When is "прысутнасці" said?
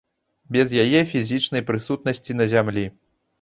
1.69-2.39